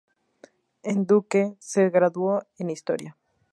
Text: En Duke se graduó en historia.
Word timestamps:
En 0.81 1.05
Duke 1.05 1.57
se 1.59 1.91
graduó 1.91 2.47
en 2.57 2.71
historia. 2.71 3.19